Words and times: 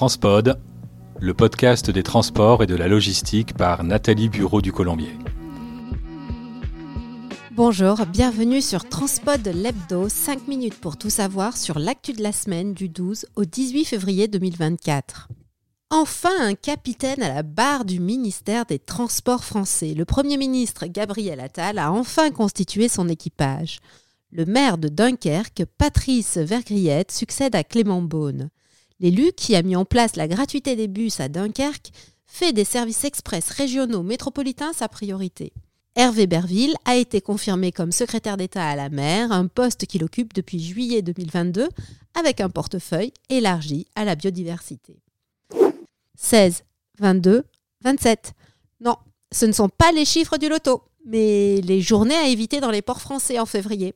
Transpod, 0.00 0.58
le 1.20 1.34
podcast 1.34 1.90
des 1.90 2.02
transports 2.02 2.62
et 2.62 2.66
de 2.66 2.74
la 2.74 2.88
logistique 2.88 3.52
par 3.52 3.84
Nathalie 3.84 4.30
Bureau 4.30 4.62
du 4.62 4.72
Colombier. 4.72 5.12
Bonjour, 7.50 8.06
bienvenue 8.06 8.62
sur 8.62 8.88
Transpod 8.88 9.46
l'Hebdo, 9.46 10.08
5 10.08 10.48
minutes 10.48 10.80
pour 10.80 10.96
tout 10.96 11.10
savoir 11.10 11.58
sur 11.58 11.78
l'actu 11.78 12.14
de 12.14 12.22
la 12.22 12.32
semaine 12.32 12.72
du 12.72 12.88
12 12.88 13.26
au 13.36 13.44
18 13.44 13.84
février 13.84 14.26
2024. 14.26 15.28
Enfin, 15.90 16.30
un 16.40 16.54
capitaine 16.54 17.22
à 17.22 17.34
la 17.34 17.42
barre 17.42 17.84
du 17.84 18.00
ministère 18.00 18.64
des 18.64 18.78
Transports 18.78 19.44
français. 19.44 19.92
Le 19.92 20.06
Premier 20.06 20.38
ministre 20.38 20.86
Gabriel 20.86 21.40
Attal 21.40 21.78
a 21.78 21.92
enfin 21.92 22.30
constitué 22.30 22.88
son 22.88 23.06
équipage. 23.10 23.80
Le 24.32 24.46
maire 24.46 24.78
de 24.78 24.88
Dunkerque, 24.88 25.66
Patrice 25.76 26.38
Vergriette, 26.38 27.12
succède 27.12 27.54
à 27.54 27.64
Clément 27.64 28.00
Beaune. 28.00 28.48
L'élu, 29.00 29.32
qui 29.32 29.56
a 29.56 29.62
mis 29.62 29.76
en 29.76 29.84
place 29.84 30.16
la 30.16 30.28
gratuité 30.28 30.76
des 30.76 30.88
bus 30.88 31.20
à 31.20 31.28
Dunkerque, 31.28 31.90
fait 32.26 32.52
des 32.52 32.64
services 32.64 33.04
express 33.04 33.50
régionaux 33.50 34.02
métropolitains 34.02 34.72
sa 34.72 34.88
priorité. 34.88 35.52
Hervé 35.96 36.26
Berville 36.26 36.76
a 36.84 36.96
été 36.96 37.20
confirmé 37.20 37.72
comme 37.72 37.90
secrétaire 37.90 38.36
d'État 38.36 38.68
à 38.68 38.76
la 38.76 38.90
mer, 38.90 39.32
un 39.32 39.48
poste 39.48 39.86
qu'il 39.86 40.04
occupe 40.04 40.32
depuis 40.34 40.62
juillet 40.62 41.02
2022, 41.02 41.68
avec 42.14 42.40
un 42.40 42.48
portefeuille 42.48 43.12
élargi 43.28 43.86
à 43.96 44.04
la 44.04 44.14
biodiversité. 44.14 44.96
16, 46.16 46.62
22, 47.00 47.44
27. 47.82 48.34
Non, 48.80 48.96
ce 49.32 49.46
ne 49.46 49.52
sont 49.52 49.68
pas 49.68 49.90
les 49.92 50.04
chiffres 50.04 50.36
du 50.36 50.48
loto, 50.48 50.82
mais 51.06 51.60
les 51.62 51.80
journées 51.80 52.14
à 52.14 52.28
éviter 52.28 52.60
dans 52.60 52.70
les 52.70 52.82
ports 52.82 53.00
français 53.00 53.38
en 53.38 53.46
février. 53.46 53.94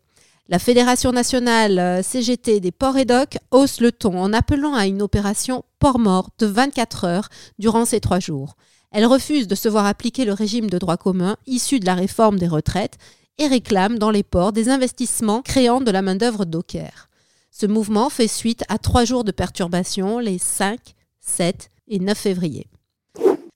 La 0.51 0.59
Fédération 0.59 1.11
nationale 1.11 1.79
euh, 1.79 2.03
CGT 2.03 2.61
des 2.61 2.71
ports 2.71 2.99
et 2.99 3.07
docks 3.07 3.39
hausse 3.51 3.81
le 3.81 3.93
ton 3.93 4.19
en 4.19 4.35
appelant 4.35 4.75
à 4.75 4.87
une 4.87 5.01
opération 5.01 5.65
port 5.79 5.99
mort 5.99 6.29
de 6.39 6.45
24 6.45 7.05
heures 7.05 7.29
durant 7.59 7.87
ces 7.87 7.99
trois 7.99 8.21
jours. 8.21 8.57
Elle 8.91 9.07
refuse 9.07 9.49
de 9.49 9.55
se 9.55 9.71
voir 9.71 9.87
appliquer 9.87 10.27
le 10.27 10.35
régime 10.35 10.69
de 10.69 10.77
droit 10.77 10.99
commun 10.99 11.39
issu 11.47 11.81
de 11.81 11.87
la 11.87 11.95
réforme 11.95 12.39
des 12.39 12.47
retraites 12.47 12.99
et 13.39 13.47
réclame 13.47 13.99
dans 13.99 14.11
les 14.11 14.23
ports 14.23 14.53
des 14.53 14.69
investissements 14.69 15.41
créant 15.41 15.81
de 15.81 15.91
la 15.91 16.03
main-d'œuvre 16.03 16.45
docker. 16.45 17.09
Ce 17.51 17.65
mouvement 17.65 18.11
fait 18.11 18.29
suite 18.29 18.65
à 18.69 18.77
trois 18.77 19.07
jours 19.07 19.25
de 19.25 19.33
perturbations 19.33 20.19
les 20.19 20.37
5, 20.37 20.79
7 21.21 21.71
et 21.89 22.01
9 22.01 22.19
février. 22.19 22.67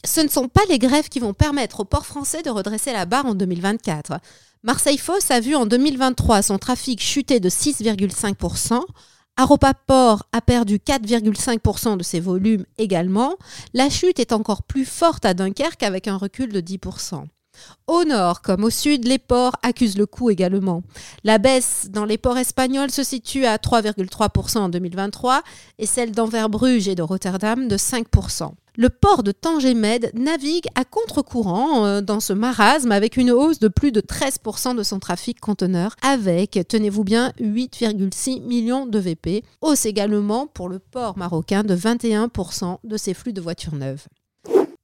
Ce 0.04 0.20
ne 0.20 0.28
sont 0.28 0.48
pas 0.48 0.60
les 0.68 0.78
grèves 0.78 1.08
qui 1.08 1.18
vont 1.18 1.34
permettre 1.34 1.80
au 1.80 1.84
port 1.84 2.06
français 2.06 2.42
de 2.42 2.50
redresser 2.50 2.92
la 2.92 3.04
barre 3.04 3.26
en 3.26 3.34
2024. 3.34 4.20
Marseille 4.62 4.98
Fosse 4.98 5.30
a 5.30 5.40
vu 5.40 5.54
en 5.54 5.66
2023 5.66 6.42
son 6.42 6.58
trafic 6.58 7.00
chuter 7.00 7.40
de 7.40 7.48
6,5%. 7.48 8.80
Aropa 9.36 9.72
Port 9.72 10.24
a 10.32 10.40
perdu 10.40 10.78
4,5% 10.78 11.96
de 11.96 12.02
ses 12.02 12.18
volumes 12.18 12.64
également. 12.76 13.36
La 13.72 13.88
chute 13.88 14.18
est 14.18 14.32
encore 14.32 14.64
plus 14.64 14.84
forte 14.84 15.24
à 15.24 15.34
Dunkerque 15.34 15.84
avec 15.84 16.08
un 16.08 16.16
recul 16.16 16.52
de 16.52 16.60
10%. 16.60 17.24
Au 17.86 18.04
nord 18.04 18.42
comme 18.42 18.64
au 18.64 18.70
sud, 18.70 19.06
les 19.06 19.18
ports 19.18 19.56
accusent 19.62 19.98
le 19.98 20.06
coup 20.06 20.30
également. 20.30 20.82
La 21.24 21.38
baisse 21.38 21.86
dans 21.90 22.04
les 22.04 22.18
ports 22.18 22.38
espagnols 22.38 22.90
se 22.90 23.02
situe 23.02 23.46
à 23.46 23.56
3,3% 23.56 24.58
en 24.58 24.68
2023 24.68 25.42
et 25.78 25.86
celle 25.86 26.12
d'Anvers 26.12 26.48
Bruges 26.48 26.88
et 26.88 26.94
de 26.94 27.02
Rotterdam 27.02 27.68
de 27.68 27.76
5%. 27.76 28.52
Le 28.80 28.90
port 28.90 29.24
de 29.24 29.32
Tanger-Med 29.32 30.12
navigue 30.14 30.68
à 30.76 30.84
contre-courant 30.84 31.84
euh, 31.84 32.00
dans 32.00 32.20
ce 32.20 32.32
marasme 32.32 32.92
avec 32.92 33.16
une 33.16 33.32
hausse 33.32 33.58
de 33.58 33.66
plus 33.66 33.90
de 33.90 34.00
13% 34.00 34.76
de 34.76 34.84
son 34.84 35.00
trafic 35.00 35.40
conteneur 35.40 35.96
avec, 36.00 36.60
tenez-vous 36.68 37.02
bien, 37.02 37.32
8,6 37.40 38.40
millions 38.46 38.86
de 38.86 39.00
VP. 39.00 39.42
Hausse 39.62 39.84
également 39.84 40.46
pour 40.46 40.68
le 40.68 40.78
port 40.78 41.18
marocain 41.18 41.64
de 41.64 41.74
21% 41.74 42.78
de 42.84 42.96
ses 42.96 43.14
flux 43.14 43.32
de 43.32 43.40
voitures 43.40 43.74
neuves. 43.74 44.06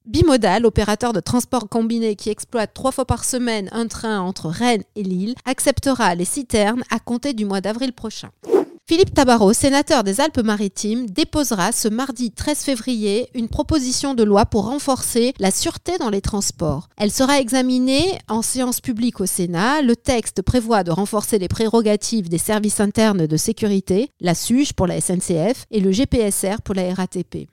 Bimodal, 0.06 0.66
opérateur 0.66 1.12
de 1.12 1.20
transport 1.20 1.68
combiné 1.68 2.16
qui 2.16 2.30
exploite 2.30 2.74
trois 2.74 2.90
fois 2.90 3.04
par 3.04 3.24
semaine 3.24 3.68
un 3.70 3.86
train 3.86 4.18
entre 4.18 4.48
Rennes 4.48 4.82
et 4.96 5.04
Lille, 5.04 5.36
acceptera 5.44 6.16
les 6.16 6.24
citernes 6.24 6.82
à 6.90 6.98
compter 6.98 7.32
du 7.32 7.44
mois 7.44 7.60
d'avril 7.60 7.92
prochain. 7.92 8.30
Philippe 8.86 9.14
Tabarot, 9.14 9.54
sénateur 9.54 10.04
des 10.04 10.20
Alpes-Maritimes, 10.20 11.08
déposera 11.08 11.72
ce 11.72 11.88
mardi 11.88 12.32
13 12.32 12.58
février 12.58 13.30
une 13.32 13.48
proposition 13.48 14.12
de 14.12 14.22
loi 14.22 14.44
pour 14.44 14.66
renforcer 14.66 15.32
la 15.38 15.50
sûreté 15.50 15.96
dans 15.96 16.10
les 16.10 16.20
transports. 16.20 16.90
Elle 16.98 17.10
sera 17.10 17.40
examinée 17.40 18.18
en 18.28 18.42
séance 18.42 18.82
publique 18.82 19.22
au 19.22 19.26
Sénat. 19.26 19.80
Le 19.80 19.96
texte 19.96 20.42
prévoit 20.42 20.84
de 20.84 20.90
renforcer 20.90 21.38
les 21.38 21.48
prérogatives 21.48 22.28
des 22.28 22.36
services 22.36 22.78
internes 22.78 23.26
de 23.26 23.36
sécurité, 23.38 24.10
la 24.20 24.34
SUGE 24.34 24.74
pour 24.74 24.86
la 24.86 25.00
SNCF 25.00 25.64
et 25.70 25.80
le 25.80 25.90
GPSR 25.90 26.60
pour 26.62 26.74
la 26.74 26.92
RATP. 26.92 27.48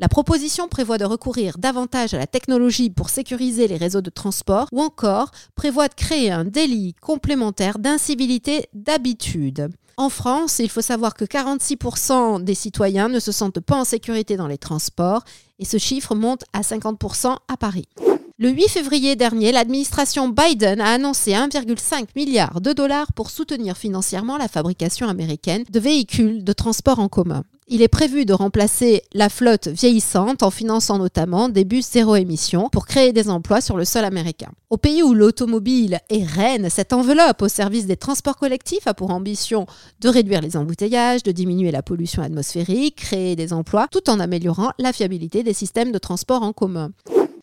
La 0.00 0.08
proposition 0.08 0.68
prévoit 0.68 0.96
de 0.96 1.04
recourir 1.04 1.58
davantage 1.58 2.14
à 2.14 2.18
la 2.18 2.26
technologie 2.26 2.88
pour 2.88 3.10
sécuriser 3.10 3.68
les 3.68 3.76
réseaux 3.76 4.00
de 4.00 4.08
transport 4.08 4.68
ou 4.72 4.80
encore 4.80 5.30
prévoit 5.56 5.88
de 5.88 5.94
créer 5.94 6.30
un 6.30 6.44
délit 6.44 6.94
complémentaire 7.02 7.78
d'incivilité 7.78 8.66
d'habitude. 8.72 9.68
En 9.96 10.08
France, 10.08 10.58
il 10.58 10.68
faut 10.68 10.80
savoir 10.80 11.14
que 11.14 11.24
46% 11.24 12.42
des 12.42 12.54
citoyens 12.54 13.08
ne 13.08 13.20
se 13.20 13.30
sentent 13.30 13.60
pas 13.60 13.76
en 13.76 13.84
sécurité 13.84 14.36
dans 14.36 14.48
les 14.48 14.58
transports 14.58 15.22
et 15.58 15.64
ce 15.64 15.78
chiffre 15.78 16.14
monte 16.14 16.44
à 16.52 16.62
50% 16.62 17.36
à 17.46 17.56
Paris. 17.56 17.86
Le 18.36 18.50
8 18.50 18.68
février 18.68 19.14
dernier, 19.14 19.52
l'administration 19.52 20.28
Biden 20.28 20.80
a 20.80 20.94
annoncé 20.94 21.30
1,5 21.30 22.06
milliard 22.16 22.60
de 22.60 22.72
dollars 22.72 23.12
pour 23.12 23.30
soutenir 23.30 23.76
financièrement 23.76 24.36
la 24.36 24.48
fabrication 24.48 25.08
américaine 25.08 25.62
de 25.70 25.78
véhicules 25.78 26.42
de 26.42 26.52
transport 26.52 26.98
en 26.98 27.08
commun. 27.08 27.44
Il 27.66 27.80
est 27.80 27.88
prévu 27.88 28.26
de 28.26 28.34
remplacer 28.34 29.02
la 29.14 29.30
flotte 29.30 29.68
vieillissante 29.68 30.42
en 30.42 30.50
finançant 30.50 30.98
notamment 30.98 31.48
des 31.48 31.64
bus 31.64 31.90
zéro 31.90 32.14
émission 32.14 32.68
pour 32.68 32.84
créer 32.84 33.14
des 33.14 33.30
emplois 33.30 33.62
sur 33.62 33.78
le 33.78 33.86
sol 33.86 34.04
américain. 34.04 34.50
Au 34.68 34.76
pays 34.76 35.02
où 35.02 35.14
l'automobile 35.14 36.00
est 36.10 36.24
reine, 36.24 36.68
cette 36.68 36.92
enveloppe 36.92 37.40
au 37.40 37.48
service 37.48 37.86
des 37.86 37.96
transports 37.96 38.36
collectifs 38.36 38.86
a 38.86 38.92
pour 38.92 39.10
ambition 39.12 39.66
de 40.00 40.10
réduire 40.10 40.42
les 40.42 40.58
embouteillages, 40.58 41.22
de 41.22 41.32
diminuer 41.32 41.70
la 41.70 41.82
pollution 41.82 42.22
atmosphérique, 42.22 42.96
créer 42.96 43.34
des 43.34 43.54
emplois, 43.54 43.88
tout 43.90 44.10
en 44.10 44.20
améliorant 44.20 44.72
la 44.78 44.92
fiabilité 44.92 45.42
des 45.42 45.54
systèmes 45.54 45.90
de 45.90 45.98
transport 45.98 46.42
en 46.42 46.52
commun. 46.52 46.90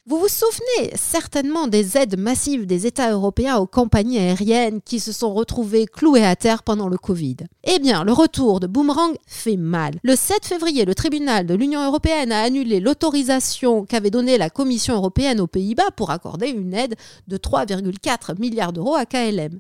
Vous 0.08 0.18
vous 0.18 0.28
souvenez 0.28 0.96
certainement 0.96 1.68
des 1.68 1.96
aides 1.96 2.18
massives 2.18 2.66
des 2.66 2.88
États 2.88 3.12
européens 3.12 3.58
aux 3.58 3.68
compagnies 3.68 4.18
aériennes 4.18 4.82
qui 4.82 5.00
se 5.00 5.12
sont 5.12 5.32
retrouvées 5.32 5.86
clouées 5.86 6.26
à 6.26 6.36
terre 6.36 6.64
pendant 6.64 6.90
le 6.90 6.98
Covid. 6.98 7.38
Eh 7.66 7.78
bien, 7.78 8.04
le 8.04 8.12
retour 8.12 8.60
de 8.60 8.66
Boomerang 8.66 9.14
fait 9.28 9.58
mal. 9.58 10.00
Le 10.02 10.16
7 10.16 10.44
février, 10.44 10.86
le 10.86 10.96
tribunal 10.96 11.46
de 11.46 11.54
l'Union 11.54 11.86
européenne 11.86 12.32
a 12.32 12.42
annulé 12.42 12.80
l'autorisation 12.80 13.86
qu'avait 13.86 14.10
donnée 14.10 14.40
la 14.40 14.50
Commission 14.50 14.96
européenne 14.96 15.40
aux 15.40 15.46
Pays-Bas 15.46 15.92
pour 15.96 16.10
accorder 16.10 16.50
une 16.50 16.74
aide 16.74 16.96
de 17.28 17.38
3,4 17.38 18.40
milliards 18.40 18.74
d'euros 18.74 18.96
à 18.96 19.06
KLM. 19.06 19.60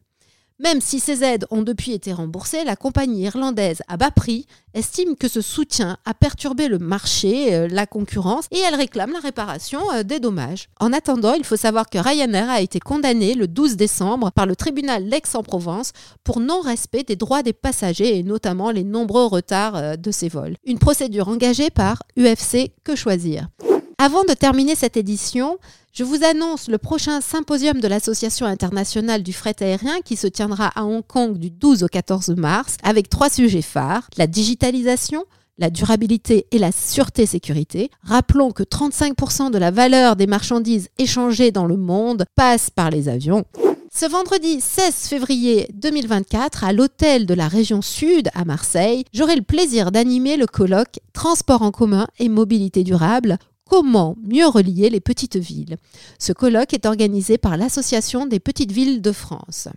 Même 0.63 0.79
si 0.79 0.99
ces 0.99 1.23
aides 1.23 1.47
ont 1.49 1.63
depuis 1.63 1.91
été 1.93 2.13
remboursées, 2.13 2.63
la 2.63 2.75
compagnie 2.75 3.23
irlandaise 3.23 3.81
à 3.87 3.97
bas 3.97 4.11
prix 4.11 4.45
estime 4.75 5.15
que 5.15 5.27
ce 5.27 5.41
soutien 5.41 5.97
a 6.05 6.13
perturbé 6.13 6.67
le 6.67 6.77
marché, 6.77 7.55
euh, 7.55 7.67
la 7.67 7.87
concurrence, 7.87 8.45
et 8.51 8.59
elle 8.59 8.75
réclame 8.75 9.11
la 9.11 9.19
réparation 9.19 9.79
euh, 9.91 10.03
des 10.03 10.19
dommages. 10.19 10.69
En 10.79 10.93
attendant, 10.93 11.33
il 11.33 11.45
faut 11.45 11.55
savoir 11.55 11.89
que 11.89 11.97
Ryanair 11.97 12.47
a 12.47 12.61
été 12.61 12.79
condamné 12.79 13.33
le 13.33 13.47
12 13.47 13.75
décembre 13.75 14.31
par 14.31 14.45
le 14.45 14.55
tribunal 14.55 15.09
d'Aix-en-Provence 15.09 15.93
pour 16.23 16.39
non-respect 16.39 17.03
des 17.03 17.15
droits 17.15 17.41
des 17.41 17.53
passagers 17.53 18.19
et 18.19 18.23
notamment 18.23 18.69
les 18.69 18.83
nombreux 18.83 19.25
retards 19.25 19.75
euh, 19.75 19.95
de 19.95 20.11
ses 20.11 20.29
vols. 20.29 20.57
Une 20.63 20.77
procédure 20.77 21.27
engagée 21.27 21.71
par 21.71 22.03
UFC 22.17 22.71
Que 22.83 22.95
Choisir? 22.95 23.47
Avant 24.03 24.23
de 24.23 24.33
terminer 24.33 24.73
cette 24.73 24.97
édition, 24.97 25.59
je 25.93 26.03
vous 26.03 26.23
annonce 26.23 26.69
le 26.69 26.79
prochain 26.79 27.21
symposium 27.21 27.79
de 27.79 27.87
l'Association 27.87 28.47
internationale 28.47 29.21
du 29.21 29.31
fret 29.31 29.53
aérien 29.59 30.01
qui 30.03 30.15
se 30.15 30.25
tiendra 30.25 30.71
à 30.73 30.85
Hong 30.85 31.05
Kong 31.05 31.37
du 31.37 31.51
12 31.51 31.83
au 31.83 31.87
14 31.87 32.29
mars 32.29 32.77
avec 32.81 33.09
trois 33.09 33.29
sujets 33.29 33.61
phares, 33.61 34.09
la 34.17 34.25
digitalisation, 34.25 35.25
la 35.59 35.69
durabilité 35.69 36.47
et 36.49 36.57
la 36.57 36.71
sûreté-sécurité. 36.71 37.91
Rappelons 38.01 38.49
que 38.49 38.63
35% 38.63 39.51
de 39.51 39.59
la 39.59 39.69
valeur 39.69 40.15
des 40.15 40.25
marchandises 40.25 40.89
échangées 40.97 41.51
dans 41.51 41.67
le 41.67 41.77
monde 41.77 42.25
passe 42.35 42.71
par 42.71 42.89
les 42.89 43.07
avions. 43.07 43.45
Ce 43.93 44.07
vendredi 44.07 44.61
16 44.61 44.95
février 45.09 45.67
2024, 45.75 46.63
à 46.63 46.73
l'hôtel 46.73 47.27
de 47.27 47.35
la 47.35 47.47
région 47.47 47.83
Sud 47.83 48.29
à 48.33 48.45
Marseille, 48.45 49.03
j'aurai 49.13 49.35
le 49.35 49.43
plaisir 49.43 49.91
d'animer 49.91 50.37
le 50.37 50.47
colloque 50.47 51.01
Transport 51.13 51.61
en 51.61 51.71
commun 51.71 52.07
et 52.17 52.29
mobilité 52.29 52.83
durable 52.83 53.37
Comment 53.71 54.17
mieux 54.21 54.47
relier 54.47 54.89
les 54.89 54.99
petites 54.99 55.37
villes? 55.37 55.77
Ce 56.19 56.33
colloque 56.33 56.73
est 56.73 56.85
organisé 56.85 57.37
par 57.37 57.55
l'Association 57.55 58.25
des 58.25 58.41
petites 58.41 58.73
villes 58.73 59.01
de 59.01 59.13
France. 59.13 59.69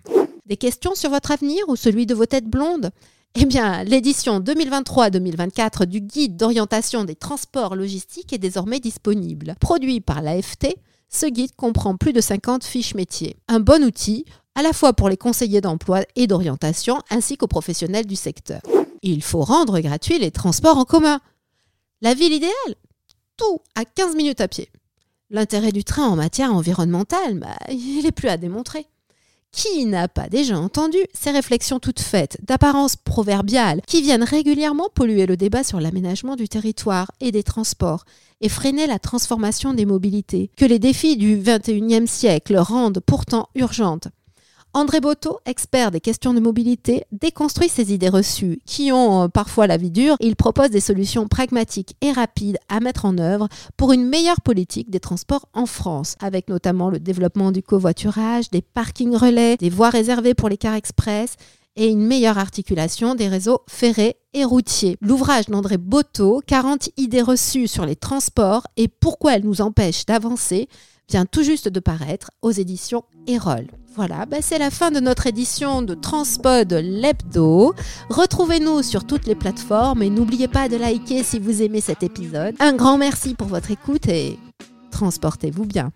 Des 0.46 0.56
questions 0.56 0.96
sur 0.96 1.10
votre 1.10 1.30
avenir 1.30 1.62
ou 1.68 1.76
celui 1.76 2.04
de 2.04 2.12
vos 2.12 2.26
têtes 2.26 2.48
blondes? 2.48 2.90
Eh 3.36 3.44
bien, 3.44 3.84
l'édition 3.84 4.40
2023-2024 4.40 5.86
du 5.86 6.00
guide 6.00 6.36
d'orientation 6.36 7.04
des 7.04 7.14
transports 7.14 7.76
logistiques 7.76 8.32
est 8.32 8.38
désormais 8.38 8.80
disponible. 8.80 9.54
Produit 9.60 10.00
par 10.00 10.22
l'AFT, 10.22 10.74
ce 11.08 11.26
guide 11.26 11.54
comprend 11.54 11.96
plus 11.96 12.12
de 12.12 12.20
50 12.20 12.64
fiches 12.64 12.96
métiers. 12.96 13.36
Un 13.46 13.60
bon 13.60 13.84
outil 13.84 14.24
à 14.56 14.62
la 14.62 14.72
fois 14.72 14.92
pour 14.92 15.08
les 15.08 15.16
conseillers 15.16 15.60
d'emploi 15.60 16.00
et 16.16 16.26
d'orientation 16.26 16.98
ainsi 17.10 17.36
qu'aux 17.36 17.46
professionnels 17.46 18.06
du 18.06 18.16
secteur. 18.16 18.60
Il 19.02 19.22
faut 19.22 19.42
rendre 19.42 19.78
gratuits 19.78 20.18
les 20.18 20.32
transports 20.32 20.78
en 20.78 20.84
commun. 20.84 21.20
La 22.02 22.14
ville 22.14 22.32
idéale? 22.32 22.74
Tout 23.36 23.60
à 23.74 23.84
15 23.84 24.14
minutes 24.14 24.40
à 24.40 24.48
pied. 24.48 24.68
L'intérêt 25.30 25.72
du 25.72 25.82
train 25.82 26.06
en 26.06 26.16
matière 26.16 26.54
environnementale, 26.54 27.38
bah, 27.38 27.56
il 27.68 28.02
n'est 28.04 28.12
plus 28.12 28.28
à 28.28 28.36
démontrer. 28.36 28.86
Qui 29.50 29.86
n'a 29.86 30.08
pas 30.08 30.28
déjà 30.28 30.58
entendu 30.58 30.98
ces 31.12 31.30
réflexions 31.30 31.78
toutes 31.78 32.00
faites, 32.00 32.38
d'apparence 32.42 32.96
proverbiale, 32.96 33.80
qui 33.86 34.02
viennent 34.02 34.24
régulièrement 34.24 34.88
polluer 34.94 35.26
le 35.26 35.36
débat 35.36 35.64
sur 35.64 35.80
l'aménagement 35.80 36.36
du 36.36 36.48
territoire 36.48 37.10
et 37.20 37.32
des 37.32 37.42
transports 37.42 38.04
et 38.40 38.48
freiner 38.48 38.86
la 38.86 38.98
transformation 38.98 39.72
des 39.72 39.86
mobilités, 39.86 40.50
que 40.56 40.64
les 40.64 40.78
défis 40.78 41.16
du 41.16 41.36
XXIe 41.36 42.06
siècle 42.06 42.56
rendent 42.56 43.00
pourtant 43.00 43.48
urgentes? 43.54 44.08
André 44.76 44.98
Boto, 45.00 45.38
expert 45.46 45.92
des 45.92 46.00
questions 46.00 46.34
de 46.34 46.40
mobilité, 46.40 47.04
déconstruit 47.12 47.68
ces 47.68 47.94
idées 47.94 48.08
reçues 48.08 48.58
qui 48.66 48.90
ont 48.90 49.22
euh, 49.22 49.28
parfois 49.28 49.68
la 49.68 49.76
vie 49.76 49.92
dure. 49.92 50.16
Il 50.18 50.34
propose 50.34 50.70
des 50.70 50.80
solutions 50.80 51.28
pragmatiques 51.28 51.94
et 52.00 52.10
rapides 52.10 52.58
à 52.68 52.80
mettre 52.80 53.04
en 53.04 53.16
œuvre 53.18 53.46
pour 53.76 53.92
une 53.92 54.04
meilleure 54.04 54.40
politique 54.40 54.90
des 54.90 54.98
transports 54.98 55.48
en 55.52 55.66
France, 55.66 56.16
avec 56.20 56.48
notamment 56.48 56.90
le 56.90 56.98
développement 56.98 57.52
du 57.52 57.62
covoiturage, 57.62 58.50
des 58.50 58.62
parkings 58.62 59.14
relais, 59.14 59.56
des 59.58 59.70
voies 59.70 59.90
réservées 59.90 60.34
pour 60.34 60.48
les 60.48 60.56
cars 60.56 60.74
express 60.74 61.36
et 61.76 61.86
une 61.86 62.04
meilleure 62.04 62.38
articulation 62.38 63.14
des 63.14 63.28
réseaux 63.28 63.60
ferrés 63.68 64.16
et 64.32 64.44
routiers. 64.44 64.96
L'ouvrage 65.00 65.46
d'André 65.46 65.78
Boto, 65.78 66.42
40 66.48 66.88
idées 66.96 67.22
reçues 67.22 67.68
sur 67.68 67.86
les 67.86 67.94
transports 67.94 68.66
et 68.76 68.88
pourquoi 68.88 69.36
elles 69.36 69.44
nous 69.44 69.60
empêchent 69.60 70.06
d'avancer, 70.06 70.68
vient 71.08 71.26
tout 71.26 71.44
juste 71.44 71.68
de 71.68 71.78
paraître 71.78 72.32
aux 72.42 72.50
éditions 72.50 73.04
Erol. 73.28 73.68
Voilà, 73.96 74.26
bah, 74.26 74.38
c'est 74.40 74.58
la 74.58 74.70
fin 74.70 74.90
de 74.90 74.98
notre 74.98 75.28
édition 75.28 75.80
de 75.82 75.94
Transpod 75.94 76.72
l'hebdo. 76.72 77.74
Retrouvez-nous 78.10 78.82
sur 78.82 79.06
toutes 79.06 79.26
les 79.26 79.36
plateformes 79.36 80.02
et 80.02 80.10
n'oubliez 80.10 80.48
pas 80.48 80.68
de 80.68 80.76
liker 80.76 81.22
si 81.22 81.38
vous 81.38 81.62
aimez 81.62 81.80
cet 81.80 82.02
épisode. 82.02 82.56
Un 82.58 82.72
grand 82.72 82.98
merci 82.98 83.34
pour 83.34 83.46
votre 83.46 83.70
écoute 83.70 84.08
et 84.08 84.36
transportez-vous 84.90 85.64
bien. 85.64 85.92